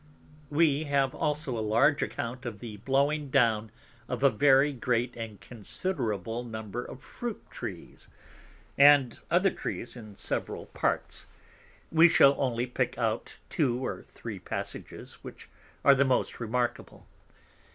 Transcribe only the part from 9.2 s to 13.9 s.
other Trees in several Parts; we shall only pick out two